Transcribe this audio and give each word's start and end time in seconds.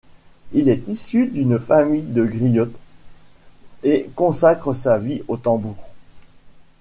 Il 0.51 0.67
est 0.67 0.87
issu 0.87 1.27
d'une 1.27 1.59
famille 1.59 2.01
de 2.01 2.25
griots 2.25 2.73
et 3.83 4.09
consacre 4.15 4.73
sa 4.73 4.97
vie 4.97 5.21
au 5.27 5.37
tambour. 5.37 5.77